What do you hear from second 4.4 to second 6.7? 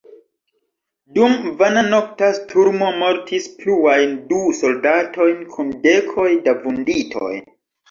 soldatojn kun dekoj da